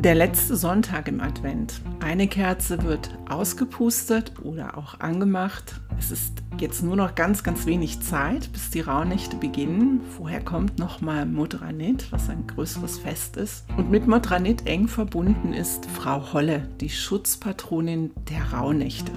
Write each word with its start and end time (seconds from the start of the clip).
Der 0.00 0.14
letzte 0.14 0.56
Sonntag 0.56 1.06
im 1.06 1.20
Advent. 1.20 1.80
Eine 2.00 2.26
Kerze 2.26 2.82
wird 2.82 3.10
ausgepustet 3.28 4.32
oder 4.42 4.78
auch 4.78 4.98
angemacht. 5.00 5.80
Es 5.98 6.10
ist 6.10 6.42
jetzt 6.58 6.82
nur 6.82 6.96
noch 6.96 7.14
ganz, 7.14 7.44
ganz 7.44 7.66
wenig 7.66 8.00
Zeit, 8.00 8.50
bis 8.52 8.70
die 8.70 8.80
Rauhnächte 8.80 9.36
beginnen. 9.36 10.00
Vorher 10.16 10.42
kommt 10.42 10.78
nochmal 10.78 11.26
Modranit, 11.26 12.10
was 12.10 12.30
ein 12.30 12.46
größeres 12.46 12.98
Fest 12.98 13.36
ist. 13.36 13.64
Und 13.76 13.90
mit 13.90 14.08
Modranit 14.08 14.66
eng 14.66 14.88
verbunden 14.88 15.52
ist 15.52 15.86
Frau 15.86 16.32
Holle, 16.32 16.68
die 16.80 16.90
Schutzpatronin 16.90 18.12
der 18.30 18.58
Rauhnächte. 18.58 19.12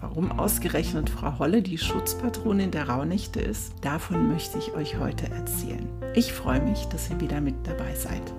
Warum 0.00 0.32
ausgerechnet 0.32 1.10
Frau 1.10 1.38
Holle 1.38 1.62
die 1.62 1.78
Schutzpatronin 1.78 2.70
der 2.70 2.88
Rauhnächte 2.88 3.40
ist, 3.40 3.74
davon 3.82 4.28
möchte 4.28 4.58
ich 4.58 4.72
euch 4.72 4.98
heute 4.98 5.30
erzählen. 5.30 5.86
Ich 6.14 6.32
freue 6.32 6.62
mich, 6.62 6.86
dass 6.86 7.10
ihr 7.10 7.20
wieder 7.20 7.40
mit 7.40 7.54
dabei 7.66 7.94
seid. 7.94 8.32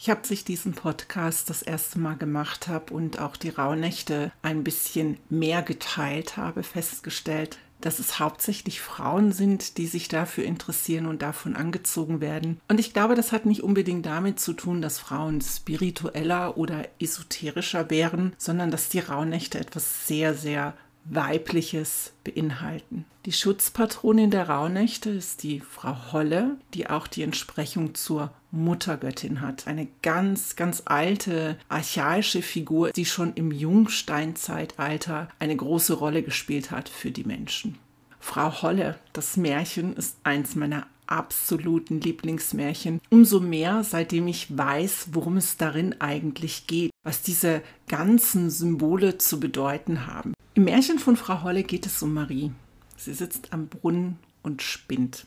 Ich 0.00 0.08
habe, 0.10 0.24
sich 0.24 0.44
diesen 0.44 0.74
Podcast 0.74 1.50
das 1.50 1.60
erste 1.60 1.98
Mal 1.98 2.16
gemacht 2.16 2.68
habe 2.68 2.94
und 2.94 3.18
auch 3.18 3.36
die 3.36 3.48
Rauhnächte 3.48 4.30
ein 4.42 4.62
bisschen 4.62 5.18
mehr 5.28 5.62
geteilt 5.62 6.36
habe, 6.36 6.62
festgestellt, 6.62 7.58
dass 7.80 7.98
es 7.98 8.20
hauptsächlich 8.20 8.80
Frauen 8.80 9.32
sind, 9.32 9.76
die 9.76 9.88
sich 9.88 10.06
dafür 10.06 10.44
interessieren 10.44 11.06
und 11.06 11.20
davon 11.22 11.56
angezogen 11.56 12.20
werden. 12.20 12.60
Und 12.68 12.78
ich 12.78 12.92
glaube, 12.92 13.16
das 13.16 13.32
hat 13.32 13.44
nicht 13.44 13.64
unbedingt 13.64 14.06
damit 14.06 14.38
zu 14.38 14.52
tun, 14.52 14.82
dass 14.82 15.00
Frauen 15.00 15.40
spiritueller 15.40 16.56
oder 16.56 16.88
esoterischer 17.00 17.90
wären, 17.90 18.34
sondern 18.38 18.70
dass 18.70 18.88
die 18.88 19.00
Rauhnächte 19.00 19.58
etwas 19.58 20.06
sehr, 20.06 20.34
sehr 20.34 20.74
Weibliches 21.10 22.12
beinhalten. 22.24 23.04
Die 23.24 23.32
Schutzpatronin 23.32 24.30
der 24.30 24.48
Rauhnächte 24.48 25.10
ist 25.10 25.42
die 25.42 25.60
Frau 25.60 26.12
Holle, 26.12 26.56
die 26.74 26.88
auch 26.88 27.06
die 27.06 27.22
Entsprechung 27.22 27.94
zur 27.94 28.32
Muttergöttin 28.50 29.40
hat. 29.40 29.66
Eine 29.66 29.88
ganz, 30.02 30.56
ganz 30.56 30.82
alte, 30.86 31.58
archaische 31.68 32.42
Figur, 32.42 32.90
die 32.92 33.04
schon 33.04 33.34
im 33.34 33.52
Jungsteinzeitalter 33.52 35.28
eine 35.38 35.56
große 35.56 35.94
Rolle 35.94 36.22
gespielt 36.22 36.70
hat 36.70 36.88
für 36.88 37.10
die 37.10 37.24
Menschen. 37.24 37.78
Frau 38.20 38.62
Holle, 38.62 38.98
das 39.12 39.36
Märchen, 39.36 39.94
ist 39.94 40.16
eins 40.24 40.54
meiner 40.54 40.86
absoluten 41.06 42.00
Lieblingsmärchen. 42.00 43.00
Umso 43.10 43.40
mehr, 43.40 43.82
seitdem 43.82 44.28
ich 44.28 44.56
weiß, 44.56 45.08
worum 45.12 45.38
es 45.38 45.56
darin 45.56 46.00
eigentlich 46.00 46.66
geht, 46.66 46.90
was 47.02 47.22
diese 47.22 47.62
ganzen 47.88 48.50
Symbole 48.50 49.18
zu 49.18 49.40
bedeuten 49.40 50.06
haben. 50.06 50.34
Im 50.58 50.64
Märchen 50.64 50.98
von 50.98 51.14
Frau 51.14 51.44
Holle 51.44 51.62
geht 51.62 51.86
es 51.86 52.02
um 52.02 52.12
Marie. 52.12 52.50
Sie 52.96 53.14
sitzt 53.14 53.52
am 53.52 53.68
Brunnen 53.68 54.18
und 54.42 54.60
spinnt. 54.60 55.24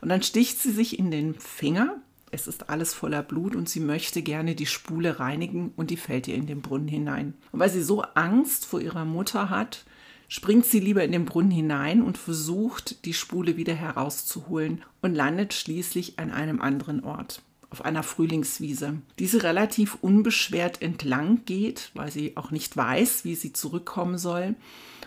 Und 0.00 0.08
dann 0.08 0.22
sticht 0.22 0.60
sie 0.60 0.70
sich 0.70 1.00
in 1.00 1.10
den 1.10 1.34
Finger. 1.34 1.96
Es 2.30 2.46
ist 2.46 2.70
alles 2.70 2.94
voller 2.94 3.24
Blut 3.24 3.56
und 3.56 3.68
sie 3.68 3.80
möchte 3.80 4.22
gerne 4.22 4.54
die 4.54 4.66
Spule 4.66 5.18
reinigen 5.18 5.72
und 5.74 5.90
die 5.90 5.96
fällt 5.96 6.28
ihr 6.28 6.36
in 6.36 6.46
den 6.46 6.62
Brunnen 6.62 6.86
hinein. 6.86 7.34
Und 7.50 7.58
weil 7.58 7.70
sie 7.70 7.82
so 7.82 8.02
Angst 8.02 8.66
vor 8.66 8.80
ihrer 8.80 9.04
Mutter 9.04 9.50
hat, 9.50 9.84
springt 10.28 10.64
sie 10.64 10.78
lieber 10.78 11.02
in 11.02 11.10
den 11.10 11.24
Brunnen 11.24 11.50
hinein 11.50 12.00
und 12.00 12.16
versucht, 12.16 13.04
die 13.04 13.14
Spule 13.14 13.56
wieder 13.56 13.74
herauszuholen 13.74 14.84
und 15.02 15.12
landet 15.12 15.54
schließlich 15.54 16.20
an 16.20 16.30
einem 16.30 16.60
anderen 16.60 17.02
Ort 17.02 17.42
auf 17.70 17.84
einer 17.84 18.02
Frühlingswiese. 18.02 18.94
Diese 19.18 19.42
relativ 19.42 19.98
unbeschwert 20.00 20.80
entlang 20.80 21.44
geht, 21.44 21.90
weil 21.94 22.10
sie 22.10 22.36
auch 22.36 22.50
nicht 22.50 22.76
weiß, 22.76 23.24
wie 23.24 23.34
sie 23.34 23.52
zurückkommen 23.52 24.18
soll. 24.18 24.54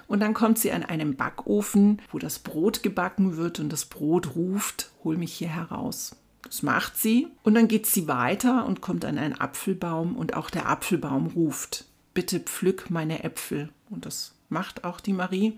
Und 0.08 0.20
dann 0.20 0.34
kommt 0.34 0.60
sie 0.60 0.72
an 0.72 0.84
einem 0.84 1.16
Backofen, 1.16 2.02
wo 2.12 2.20
das 2.20 2.40
Brot 2.40 2.84
gebacken 2.84 3.38
wird 3.38 3.60
und 3.60 3.70
das 3.70 3.86
Brot 3.86 4.36
ruft, 4.36 4.92
hol 5.04 5.18
mich 5.18 5.34
hier 5.34 5.50
heraus. 5.50 6.16
Das 6.44 6.64
macht 6.64 6.98
sie 6.98 7.28
und 7.44 7.54
dann 7.54 7.68
geht 7.68 7.86
sie 7.86 8.08
weiter 8.08 8.66
und 8.66 8.82
kommt 8.82 9.06
an 9.06 9.18
einen 9.18 9.40
Apfelbaum 9.40 10.16
und 10.16 10.36
auch 10.36 10.50
der 10.50 10.68
Apfelbaum 10.68 11.28
ruft, 11.28 11.86
bitte 12.14 12.40
pflück 12.40 12.90
meine 12.90 13.24
Äpfel. 13.24 13.70
Und 13.90 14.06
das 14.06 14.34
macht 14.50 14.84
auch 14.84 15.00
die 15.00 15.14
Marie 15.14 15.58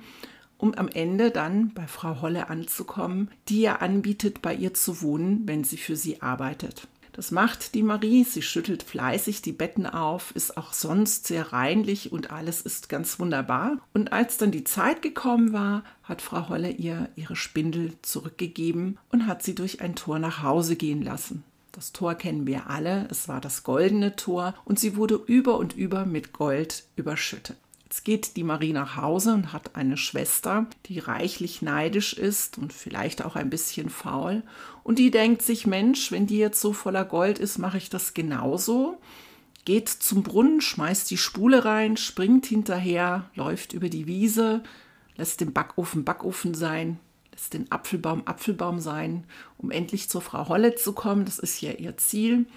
um 0.64 0.74
am 0.76 0.88
Ende 0.88 1.30
dann 1.30 1.74
bei 1.74 1.88
Frau 1.88 2.22
Holle 2.22 2.50
anzukommen, 2.50 3.30
die 3.50 3.64
ihr 3.64 3.82
anbietet, 3.82 4.42
bei 4.42 4.56
ihr 4.56 4.74
zu 4.74 5.02
wohnen, 5.02 5.42
wenn 5.46 5.66
sie 5.66 5.76
für 5.76 5.98
sie 5.98 6.22
arbeitet. 6.22 6.88
Das 7.14 7.30
macht 7.30 7.76
die 7.76 7.84
Marie. 7.84 8.24
Sie 8.24 8.42
schüttelt 8.42 8.82
fleißig 8.82 9.44
die 9.44 9.52
Betten 9.52 9.86
auf, 9.86 10.32
ist 10.36 10.58
auch 10.58 10.74
sonst 10.74 11.28
sehr 11.28 11.54
reinlich 11.54 12.12
und 12.12 12.32
alles 12.32 12.62
ist 12.62 12.90
ganz 12.90 13.20
wunderbar. 13.20 13.78
Und 13.94 14.12
als 14.12 14.38
dann 14.38 14.52
die 14.52 14.64
Zeit 14.64 15.04
gekommen 15.04 15.54
war, 15.54 15.84
hat 16.02 16.24
Frau 16.24 16.50
Holle 16.50 16.72
ihr 16.72 17.10
ihre 17.16 17.36
Spindel 17.36 17.94
zurückgegeben 18.02 18.98
und 19.12 19.28
hat 19.28 19.44
sie 19.44 19.54
durch 19.54 19.80
ein 19.80 19.96
Tor 19.96 20.18
nach 20.18 20.42
Hause 20.42 20.76
gehen 20.76 21.04
lassen. 21.04 21.44
Das 21.72 21.92
Tor 21.92 22.16
kennen 22.16 22.46
wir 22.48 22.70
alle, 22.70 23.08
es 23.10 23.28
war 23.28 23.42
das 23.42 23.64
goldene 23.64 24.16
Tor 24.16 24.56
und 24.66 24.80
sie 24.80 24.96
wurde 24.96 25.16
über 25.16 25.58
und 25.58 25.74
über 25.74 26.06
mit 26.06 26.34
Gold 26.34 26.84
überschüttet. 26.96 27.58
Jetzt 27.94 28.06
geht 28.06 28.38
die 28.38 28.44
Marie 28.44 28.74
nach 28.74 28.98
Hause 28.98 29.36
und 29.36 29.54
hat 29.54 29.76
eine 29.76 29.98
Schwester, 29.98 30.66
die 30.88 30.98
reichlich 30.98 31.62
neidisch 31.62 32.14
ist 32.14 32.58
und 32.58 32.74
vielleicht 32.74 33.24
auch 33.24 33.36
ein 33.36 33.52
bisschen 33.52 33.92
faul. 33.92 34.42
Und 34.82 34.98
die 34.98 35.12
denkt 35.12 35.44
sich, 35.44 35.68
Mensch, 35.68 36.12
wenn 36.12 36.26
die 36.26 36.40
jetzt 36.40 36.60
so 36.60 36.74
voller 36.74 37.06
Gold 37.06 37.38
ist, 37.38 37.60
mache 37.60 37.78
ich 37.78 37.92
das 37.92 38.16
genauso. 38.16 38.98
Geht 39.66 39.90
zum 39.90 40.24
Brunnen, 40.24 40.60
schmeißt 40.60 41.12
die 41.12 41.18
Spule 41.18 41.66
rein, 41.66 41.96
springt 41.96 42.48
hinterher, 42.48 43.30
läuft 43.36 43.74
über 43.74 43.90
die 43.90 44.08
Wiese, 44.08 44.64
lässt 45.16 45.40
den 45.42 45.54
Backofen 45.54 46.04
Backofen 46.04 46.56
sein, 46.56 47.00
lässt 47.32 47.54
den 47.54 47.72
Apfelbaum 47.72 48.26
Apfelbaum 48.26 48.80
sein, 48.80 49.24
um 49.60 49.70
endlich 49.70 50.10
zur 50.10 50.22
Frau 50.22 50.50
Holle 50.50 50.74
zu 50.74 50.94
kommen. 50.94 51.26
Das 51.26 51.38
ist 51.38 51.62
ja 51.62 51.74
ihr 51.74 51.96
Ziel. 51.98 52.48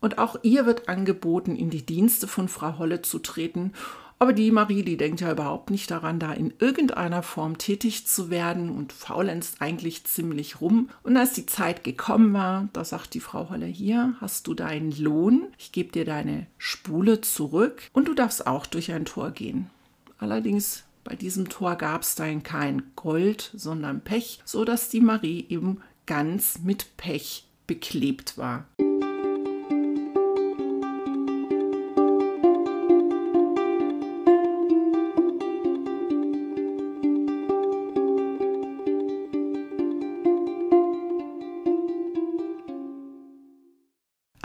Und 0.00 0.16
auch 0.16 0.36
ihr 0.44 0.64
wird 0.64 0.88
angeboten, 0.88 1.56
in 1.56 1.68
die 1.68 1.84
Dienste 1.84 2.26
von 2.26 2.48
Frau 2.48 2.78
Holle 2.78 3.02
zu 3.02 3.18
treten 3.18 3.72
aber 4.18 4.32
die 4.32 4.50
Marie, 4.50 4.82
die 4.82 4.96
denkt 4.96 5.20
ja 5.20 5.30
überhaupt 5.30 5.70
nicht 5.70 5.90
daran, 5.90 6.18
da 6.18 6.32
in 6.32 6.52
irgendeiner 6.58 7.22
Form 7.22 7.56
tätig 7.58 8.06
zu 8.06 8.30
werden 8.30 8.70
und 8.70 8.92
faulenzt 8.92 9.62
eigentlich 9.62 10.04
ziemlich 10.04 10.60
rum. 10.60 10.90
Und 11.02 11.16
als 11.16 11.34
die 11.34 11.46
Zeit 11.46 11.84
gekommen 11.84 12.32
war, 12.32 12.68
da 12.72 12.84
sagt 12.84 13.14
die 13.14 13.20
Frau 13.20 13.50
Holle, 13.50 13.66
hier 13.66 14.14
hast 14.20 14.46
du 14.46 14.54
deinen 14.54 14.90
Lohn, 14.92 15.46
ich 15.56 15.70
gebe 15.70 15.92
dir 15.92 16.04
deine 16.04 16.46
Spule 16.58 17.20
zurück 17.20 17.82
und 17.92 18.08
du 18.08 18.14
darfst 18.14 18.46
auch 18.46 18.66
durch 18.66 18.90
ein 18.92 19.04
Tor 19.04 19.30
gehen. 19.30 19.70
Allerdings 20.18 20.84
bei 21.04 21.14
diesem 21.14 21.48
Tor 21.48 21.76
gab 21.76 22.02
es 22.02 22.16
dann 22.16 22.42
kein 22.42 22.82
Gold, 22.96 23.50
sondern 23.54 24.00
Pech, 24.00 24.40
so 24.44 24.64
dass 24.64 24.88
die 24.88 25.00
Marie 25.00 25.46
eben 25.48 25.80
ganz 26.06 26.58
mit 26.58 26.96
Pech 26.96 27.44
beklebt 27.66 28.36
war. 28.36 28.66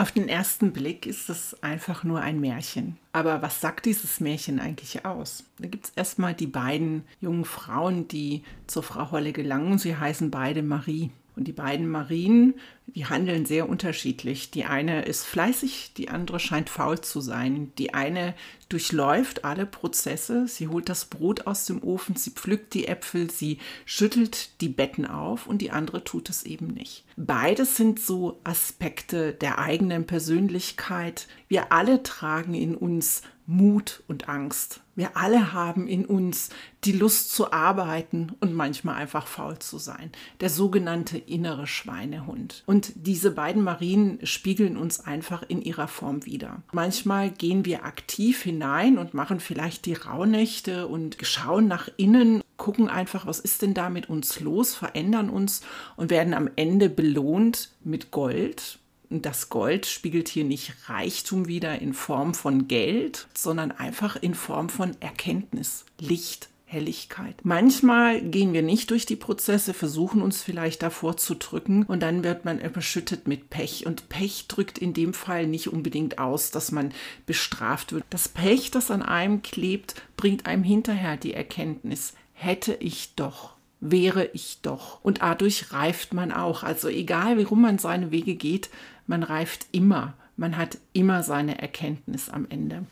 Auf 0.03 0.12
den 0.12 0.28
ersten 0.28 0.74
Blick 0.74 1.06
ist 1.06 1.30
es 1.30 1.64
einfach 1.64 2.03
nur 2.03 2.19
ein 2.19 2.41
Märchen. 2.41 2.97
Aber 3.14 3.41
was 3.41 3.62
sagt 3.62 3.86
dieses 3.86 4.19
Märchen 4.19 4.59
eigentlich 4.59 5.06
aus? 5.06 5.46
Da 5.59 5.69
gibt 5.69 5.86
es 5.86 5.91
erstmal 5.96 6.34
die 6.34 6.46
beiden 6.46 7.06
jungen 7.22 7.46
Frauen, 7.46 8.09
die 8.09 8.44
zur 8.68 8.84
Frau 8.84 9.12
Holle 9.12 9.31
gelangen. 9.31 9.78
Sie 9.78 9.96
heißen 9.96 10.30
beide 10.30 10.62
Marie. 10.62 11.12
Und 11.38 11.47
die 11.47 11.53
beiden 11.53 11.88
Marien, 11.88 12.56
die 12.96 13.08
handeln 13.08 13.46
sehr 13.46 13.68
unterschiedlich. 13.68 14.52
Die 14.52 14.66
eine 14.66 15.04
ist 15.04 15.26
fleißig, 15.26 15.94
die 15.98 16.09
andere 16.09 16.40
scheint 16.40 16.70
faul 16.70 17.02
zu 17.02 17.22
sein. 17.22 17.72
Die 17.78 17.94
eine 17.94 18.36
durchläuft 18.70 19.46
alle 19.46 19.66
Prozesse. 19.66 20.48
Sie 20.48 20.68
holt 20.68 20.90
das 20.90 21.06
Brot 21.06 21.48
aus 21.48 21.66
dem 21.66 21.84
Ofen, 21.84 22.16
sie 22.16 22.32
pflückt 22.32 22.74
die 22.74 22.88
Äpfel, 22.88 23.32
sie 23.32 23.58
schüttelt 23.86 24.62
die 24.62 24.70
Betten 24.70 25.06
auf 25.06 25.48
und 25.48 25.62
die 25.62 25.72
andere 25.72 26.03
tut 26.03 26.30
es 26.30 26.44
eben 26.44 26.68
nicht. 26.68 27.03
Beides 27.16 27.78
sind 27.78 28.00
so 28.00 28.40
Aspekte 28.44 29.34
der 29.34 29.59
eigenen 29.59 30.06
Persönlichkeit. 30.06 31.28
Wir 31.47 31.72
alle 31.72 32.03
tragen 32.03 32.53
in 32.53 32.76
uns 32.76 33.23
Mut 33.45 34.03
und 34.07 34.29
Angst. 34.29 34.81
Wir 34.95 35.17
alle 35.17 35.53
haben 35.53 35.87
in 35.87 36.05
uns 36.05 36.49
die 36.84 36.91
Lust 36.91 37.31
zu 37.31 37.51
arbeiten 37.51 38.34
und 38.40 38.53
manchmal 38.53 38.95
einfach 38.95 39.28
faul 39.28 39.57
zu 39.59 39.78
sein. 39.78 40.11
Der 40.40 40.49
sogenannte 40.49 41.17
innere 41.17 41.66
Schweinehund. 41.66 42.63
Und 42.67 42.93
diese 42.95 43.31
beiden 43.31 43.63
Marien 43.63 44.19
spiegeln 44.23 44.78
uns 44.78 44.99
einfach 44.99 45.43
in 45.43 45.61
ihrer 45.61 45.87
Form 45.87 46.25
wieder. 46.25 46.61
Manchmal 46.72 47.31
gehen 47.31 47.66
wir 47.66 47.85
aktiv 47.85 48.43
hinein 48.43 48.97
und 48.97 49.13
machen 49.13 49.40
vielleicht 49.40 49.85
die 49.87 49.93
Rauhnächte 49.93 50.87
und 50.87 51.17
schauen 51.22 51.67
nach 51.67 51.90
innen, 51.97 52.43
gucken 52.57 52.87
einfach, 52.87 53.25
was 53.25 53.40
ist 53.40 53.61
denn 53.61 53.73
da 53.73 53.90
mit 53.90 54.09
uns 54.09 54.40
los, 54.40 54.75
verändern 54.75 55.29
uns 55.29 55.61
und 55.95 56.11
werden 56.11 56.34
am 56.34 56.49
Ende 56.55 56.90
belohnt 56.90 57.72
mit 57.84 58.11
Gold 58.11 58.79
das 59.22 59.50
Gold 59.50 59.86
spiegelt 59.86 60.28
hier 60.28 60.44
nicht 60.44 60.74
Reichtum 60.90 61.48
wieder 61.48 61.80
in 61.80 61.94
Form 61.94 62.34
von 62.34 62.68
Geld, 62.68 63.28
sondern 63.34 63.72
einfach 63.72 64.16
in 64.16 64.34
Form 64.34 64.70
von 64.70 64.96
Erkenntnis, 65.00 65.86
Licht, 66.00 66.50
Helligkeit. 66.66 67.36
Manchmal 67.44 68.22
gehen 68.22 68.52
wir 68.52 68.64
nicht 68.64 68.90
durch 68.90 69.06
die 69.06 69.16
Prozesse, 69.16 69.74
versuchen 69.74 70.22
uns 70.22 70.42
vielleicht 70.42 70.82
davor 70.82 71.18
zu 71.18 71.36
drücken 71.36 71.84
und 71.84 72.02
dann 72.02 72.24
wird 72.24 72.46
man 72.46 72.60
überschüttet 72.60 73.28
mit 73.28 73.50
Pech. 73.50 73.86
Und 73.86 74.10
Pech 74.10 74.48
drückt 74.48 74.80
in 74.80 74.94
dem 74.94 75.14
Fall 75.14 75.46
nicht 75.46 75.68
unbedingt 75.68 76.18
aus, 76.18 76.50
dass 76.50 76.72
man 76.72 76.92
bestraft 77.26 77.94
wird. 77.94 78.04
Das 78.10 78.28
Pech, 78.28 78.72
das 78.72 78.90
an 78.90 79.04
einem 79.04 79.44
klebt, 79.44 80.02
bringt 80.18 80.48
einem 80.48 80.64
hinterher 80.64 81.16
die 81.16 81.34
Erkenntnis, 81.34 82.14
hätte 82.34 82.74
ich 82.74 83.14
doch 83.16 83.53
wäre 83.84 84.30
ich 84.34 84.59
doch. 84.62 85.03
Und 85.03 85.22
dadurch 85.22 85.74
reift 85.74 86.14
man 86.14 86.32
auch. 86.32 86.64
Also 86.64 86.88
egal, 86.88 87.38
wie 87.38 87.44
rum 87.44 87.62
man 87.62 87.78
seine 87.78 88.12
Wege 88.12 88.35
geht, 88.35 88.70
man 89.08 89.24
reift 89.24 89.68
immer. 89.72 90.14
Man 90.38 90.58
hat 90.58 90.78
immer 90.94 91.22
seine 91.22 91.62
Erkenntnis 91.62 92.30
am 92.30 92.47
Ende. 92.50 92.85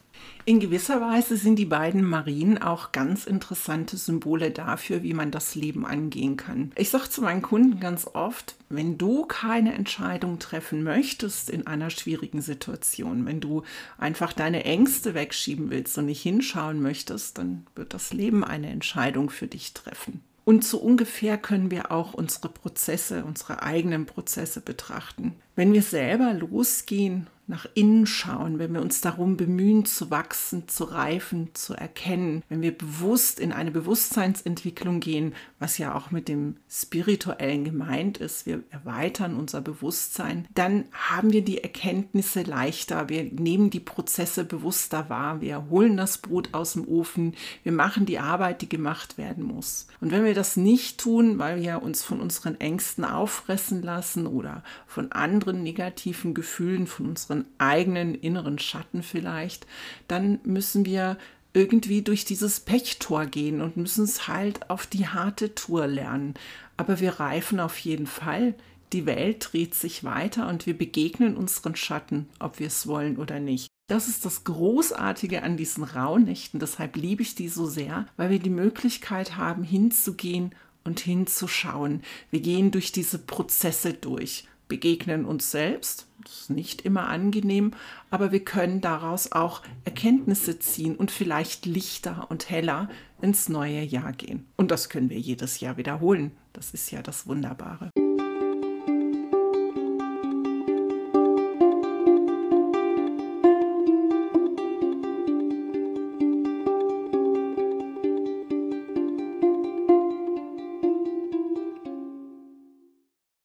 In 0.46 0.60
gewisser 0.60 1.02
Weise 1.02 1.38
sind 1.38 1.58
die 1.58 1.66
beiden 1.66 2.04
Marien 2.04 2.62
auch 2.62 2.92
ganz 2.92 3.26
interessante 3.26 3.98
Symbole 3.98 4.52
dafür, 4.52 5.02
wie 5.02 5.16
man 5.16 5.32
das 5.32 5.56
Leben 5.56 5.86
angehen 5.86 6.38
kann. 6.38 6.72
Ich 6.76 6.90
sage 6.90 7.10
zu 7.10 7.22
meinen 7.22 7.42
Kunden 7.42 7.80
ganz 7.80 8.08
oft, 8.14 8.56
wenn 8.70 9.00
du 9.00 9.26
keine 9.26 9.74
Entscheidung 9.74 10.38
treffen 10.38 10.84
möchtest 10.84 11.50
in 11.50 11.66
einer 11.66 11.90
schwierigen 11.90 12.42
Situation, 12.42 13.26
wenn 13.26 13.40
du 13.40 13.64
einfach 13.98 14.34
deine 14.34 14.64
Ängste 14.66 15.16
wegschieben 15.16 15.72
willst 15.72 15.98
und 15.98 16.06
nicht 16.06 16.22
hinschauen 16.22 16.82
möchtest, 16.82 17.40
dann 17.40 17.66
wird 17.76 17.94
das 17.96 18.14
Leben 18.14 18.44
eine 18.44 18.70
Entscheidung 18.70 19.32
für 19.32 19.48
dich 19.48 19.74
treffen. 19.74 20.22
Und 20.44 20.64
so 20.64 20.80
ungefähr 20.80 21.38
können 21.38 21.70
wir 21.70 21.92
auch 21.92 22.14
unsere 22.14 22.50
Prozesse, 22.50 23.24
unsere 23.26 23.62
eigenen 23.62 24.06
Prozesse 24.06 24.62
betrachten. 24.62 25.36
Wenn 25.62 25.74
wir 25.74 25.84
selber 25.84 26.34
losgehen 26.34 27.28
nach 27.52 27.68
innen 27.74 28.08
schauen, 28.08 28.60
wenn 28.60 28.74
wir 28.74 28.82
uns 28.82 29.02
darum 29.02 29.36
bemühen, 29.36 29.84
zu 29.84 30.10
wachsen, 30.10 30.70
zu 30.70 30.86
reifen, 30.86 31.50
zu 31.54 31.74
erkennen, 31.74 32.44
wenn 32.48 32.62
wir 32.62 32.76
bewusst 32.76 33.42
in 33.42 33.52
eine 33.52 33.72
Bewusstseinsentwicklung 33.72 35.02
gehen, 35.02 35.36
was 35.60 35.78
ja 35.78 35.94
auch 35.94 36.12
mit 36.12 36.30
dem 36.30 36.56
Spirituellen 36.70 37.66
gemeint 37.66 38.20
ist, 38.20 38.46
wir 38.46 38.64
erweitern 38.70 39.36
unser 39.36 39.60
Bewusstsein, 39.60 40.48
dann 40.56 40.86
haben 40.94 41.34
wir 41.34 41.44
die 41.44 41.62
Erkenntnisse 41.62 42.44
leichter, 42.44 43.10
wir 43.10 43.24
nehmen 43.24 43.70
die 43.70 43.82
Prozesse 43.82 44.46
bewusster 44.46 45.10
wahr, 45.10 45.42
wir 45.42 45.70
holen 45.70 45.98
das 45.98 46.20
Brot 46.20 46.54
aus 46.54 46.74
dem 46.74 46.88
Ofen, 46.88 47.36
wir 47.64 47.74
machen 47.74 48.06
die 48.06 48.20
Arbeit, 48.20 48.62
die 48.62 48.70
gemacht 48.70 49.18
werden 49.18 49.44
muss. 49.44 49.88
Und 50.00 50.12
wenn 50.12 50.24
wir 50.24 50.34
das 50.34 50.56
nicht 50.56 51.02
tun, 51.02 51.38
weil 51.38 51.62
wir 51.62 51.84
uns 51.84 52.02
von 52.02 52.22
unseren 52.22 52.60
Ängsten 52.62 53.04
auffressen 53.04 53.82
lassen 53.82 54.26
oder 54.26 54.64
von 54.88 55.12
anderen 55.12 55.51
negativen 55.54 56.34
Gefühlen, 56.34 56.88
von 56.88 57.08
unseren 57.08 57.46
eigenen 57.58 58.16
inneren 58.16 58.60
Schatten 58.60 59.04
vielleicht, 59.04 59.68
dann 60.08 60.40
müssen 60.44 60.86
wir 60.86 61.18
irgendwie 61.54 62.02
durch 62.02 62.26
dieses 62.26 62.62
Pechtor 62.62 63.26
gehen 63.26 63.62
und 63.62 63.78
müssen 63.78 64.06
es 64.06 64.28
halt 64.28 64.70
auf 64.70 64.88
die 64.88 65.08
harte 65.08 65.54
Tour 65.54 65.88
lernen. 65.88 66.34
Aber 66.78 67.00
wir 67.00 67.20
reifen 67.20 67.60
auf 67.60 67.78
jeden 67.80 68.08
Fall. 68.08 68.56
Die 68.94 69.06
Welt 69.06 69.50
dreht 69.52 69.76
sich 69.76 70.04
weiter 70.04 70.48
und 70.48 70.66
wir 70.66 70.78
begegnen 70.78 71.38
unseren 71.38 71.76
Schatten, 71.76 72.28
ob 72.40 72.60
wir 72.60 72.68
es 72.68 72.88
wollen 72.88 73.18
oder 73.18 73.40
nicht. 73.40 73.68
Das 73.88 74.08
ist 74.08 74.26
das 74.26 74.46
Großartige 74.46 75.44
an 75.44 75.58
diesen 75.58 75.84
Rauhnächten. 75.84 76.60
Deshalb 76.60 76.96
liebe 76.96 77.22
ich 77.22 77.36
die 77.36 77.50
so 77.50 77.66
sehr, 77.66 78.06
weil 78.16 78.30
wir 78.30 78.40
die 78.40 78.50
Möglichkeit 78.50 79.36
haben, 79.36 79.64
hinzugehen 79.64 80.56
und 80.84 81.02
hinzuschauen. 81.02 82.02
Wir 82.32 82.40
gehen 82.40 82.72
durch 82.72 82.92
diese 82.92 83.20
Prozesse 83.20 83.94
durch 83.94 84.46
begegnen 84.72 85.26
uns 85.26 85.52
selbst. 85.52 86.08
Das 86.24 86.44
ist 86.44 86.50
nicht 86.50 86.84
immer 86.84 87.10
angenehm, 87.10 87.72
aber 88.10 88.32
wir 88.32 88.46
können 88.46 88.80
daraus 88.80 89.34
auch 89.34 89.64
Erkenntnisse 89.84 90.60
ziehen 90.60 90.96
und 90.96 91.12
vielleicht 91.12 91.66
lichter 91.66 92.28
und 92.30 92.50
heller 92.50 92.88
ins 93.22 93.50
neue 93.50 93.82
Jahr 93.82 94.14
gehen. 94.14 94.48
Und 94.56 94.72
das 94.72 94.88
können 94.88 95.10
wir 95.10 95.20
jedes 95.20 95.60
Jahr 95.60 95.76
wiederholen. 95.76 96.32
Das 96.54 96.72
ist 96.72 96.90
ja 96.90 97.02
das 97.02 97.28
Wunderbare. 97.28 97.91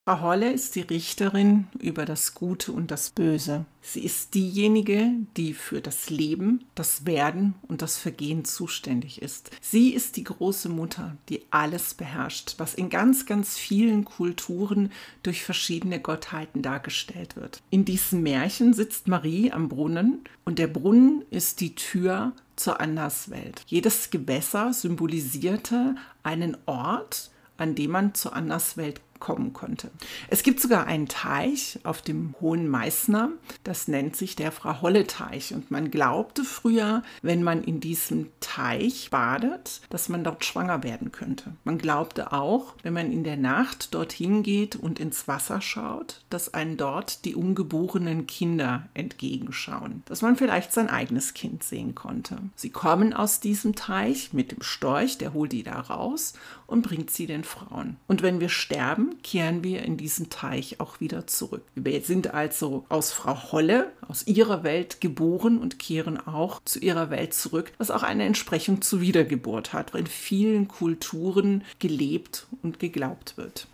Frau 0.08 0.20
Holle 0.20 0.52
ist 0.52 0.76
die 0.76 0.82
Richterin 0.82 1.66
über 1.80 2.04
das 2.04 2.34
Gute 2.34 2.70
und 2.70 2.92
das 2.92 3.10
Böse. 3.10 3.64
Sie 3.82 4.04
ist 4.04 4.34
diejenige, 4.34 5.10
die 5.36 5.52
für 5.52 5.80
das 5.80 6.10
Leben, 6.10 6.64
das 6.76 7.06
Werden 7.06 7.56
und 7.66 7.82
das 7.82 7.98
Vergehen 7.98 8.44
zuständig 8.44 9.20
ist. 9.20 9.50
Sie 9.60 9.92
ist 9.92 10.16
die 10.16 10.22
große 10.22 10.68
Mutter, 10.68 11.16
die 11.28 11.42
alles 11.50 11.94
beherrscht, 11.94 12.54
was 12.58 12.74
in 12.74 12.88
ganz, 12.88 13.26
ganz 13.26 13.58
vielen 13.58 14.04
Kulturen 14.04 14.92
durch 15.24 15.42
verschiedene 15.42 15.98
Gottheiten 15.98 16.62
dargestellt 16.62 17.34
wird. 17.34 17.60
In 17.70 17.84
diesem 17.84 18.22
Märchen 18.22 18.74
sitzt 18.74 19.08
Marie 19.08 19.50
am 19.50 19.68
Brunnen 19.68 20.20
und 20.44 20.60
der 20.60 20.68
Brunnen 20.68 21.24
ist 21.30 21.60
die 21.60 21.74
Tür 21.74 22.32
zur 22.54 22.80
Anderswelt. 22.80 23.62
Jedes 23.66 24.10
Gewässer 24.10 24.72
symbolisierte 24.72 25.96
einen 26.22 26.56
Ort, 26.66 27.32
an 27.56 27.74
dem 27.74 27.90
man 27.90 28.14
zur 28.14 28.34
Anderswelt 28.34 29.00
kommen 29.20 29.52
konnte. 29.52 29.90
Es 30.28 30.42
gibt 30.42 30.60
sogar 30.60 30.86
einen 30.86 31.08
Teich 31.08 31.78
auf 31.84 32.02
dem 32.02 32.34
Hohen 32.40 32.68
Meißner, 32.68 33.30
das 33.64 33.88
nennt 33.88 34.16
sich 34.16 34.36
der 34.36 34.52
Frau 34.52 34.82
Holle 34.82 35.06
Teich 35.06 35.54
und 35.54 35.70
man 35.70 35.90
glaubte 35.90 36.44
früher, 36.44 37.02
wenn 37.22 37.42
man 37.42 37.62
in 37.62 37.80
diesem 37.80 38.28
Teich 38.40 39.10
badet, 39.10 39.80
dass 39.90 40.08
man 40.08 40.24
dort 40.24 40.44
schwanger 40.44 40.82
werden 40.82 41.12
könnte. 41.12 41.52
Man 41.64 41.78
glaubte 41.78 42.32
auch, 42.32 42.74
wenn 42.82 42.92
man 42.92 43.12
in 43.12 43.24
der 43.24 43.36
Nacht 43.36 43.94
dorthin 43.94 44.42
geht 44.42 44.76
und 44.76 45.00
ins 45.00 45.28
Wasser 45.28 45.60
schaut, 45.60 46.22
dass 46.30 46.54
einen 46.54 46.76
dort 46.76 47.24
die 47.24 47.34
ungeborenen 47.34 48.26
Kinder 48.26 48.88
entgegenschauen, 48.94 50.02
dass 50.06 50.22
man 50.22 50.36
vielleicht 50.36 50.72
sein 50.72 50.88
eigenes 50.88 51.34
Kind 51.34 51.62
sehen 51.62 51.94
konnte. 51.94 52.38
Sie 52.54 52.70
kommen 52.70 53.12
aus 53.12 53.40
diesem 53.40 53.74
Teich 53.74 54.32
mit 54.32 54.52
dem 54.52 54.62
Storch, 54.62 55.18
der 55.18 55.32
holt 55.32 55.52
die 55.52 55.62
da 55.62 55.80
raus 55.80 56.34
und 56.66 56.82
bringt 56.82 57.10
sie 57.10 57.26
den 57.26 57.44
Frauen. 57.44 57.96
Und 58.06 58.22
wenn 58.22 58.40
wir 58.40 58.48
sterben, 58.48 59.05
kehren 59.22 59.64
wir 59.64 59.82
in 59.82 59.96
diesen 59.96 60.30
Teich 60.30 60.80
auch 60.80 61.00
wieder 61.00 61.26
zurück. 61.26 61.62
Wir 61.74 62.00
sind 62.02 62.34
also 62.34 62.84
aus 62.88 63.12
Frau 63.12 63.52
Holle, 63.52 63.92
aus 64.08 64.26
ihrer 64.26 64.62
Welt 64.62 65.00
geboren 65.00 65.58
und 65.58 65.78
kehren 65.78 66.18
auch 66.26 66.60
zu 66.64 66.78
ihrer 66.78 67.10
Welt 67.10 67.34
zurück, 67.34 67.72
was 67.78 67.90
auch 67.90 68.02
eine 68.02 68.24
Entsprechung 68.24 68.82
zur 68.82 69.00
Wiedergeburt 69.00 69.72
hat, 69.72 69.94
in 69.94 70.06
vielen 70.06 70.68
Kulturen 70.68 71.64
gelebt 71.78 72.46
und 72.62 72.78
geglaubt 72.78 73.36
wird. 73.36 73.68